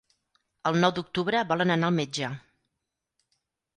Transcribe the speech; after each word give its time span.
El 0.69 0.79
nou 0.83 0.93
d'octubre 0.95 1.43
volen 1.53 1.75
anar 1.75 1.91
al 1.93 1.99
metge. 2.01 2.31